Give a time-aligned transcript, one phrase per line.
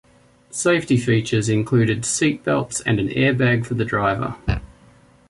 [0.49, 4.35] Safety features included seat belts and an airbag for the driver.